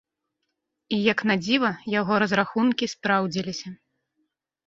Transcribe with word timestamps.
І, 0.95 0.97
як 1.11 1.19
надзіва, 1.31 1.69
яго 1.99 2.13
разрахункі 2.23 2.85
спраўдзіліся. 2.95 3.69